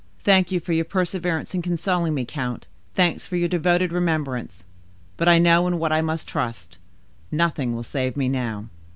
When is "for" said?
0.59-0.73, 3.27-3.35